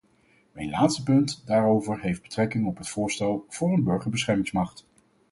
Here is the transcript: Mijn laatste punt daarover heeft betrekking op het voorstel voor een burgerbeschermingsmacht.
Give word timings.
Mijn 0.51 0.69
laatste 0.69 1.03
punt 1.03 1.41
daarover 1.45 1.99
heeft 1.99 2.21
betrekking 2.21 2.65
op 2.67 2.77
het 2.77 2.89
voorstel 2.89 3.45
voor 3.49 3.73
een 3.73 3.83
burgerbeschermingsmacht. 3.83 4.85